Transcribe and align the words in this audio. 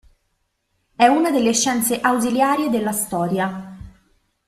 È 0.95 1.05
una 1.05 1.29
delle 1.29 1.53
scienze 1.53 1.99
ausiliarie 2.01 2.71
della 2.71 2.91
storia. 2.91 3.77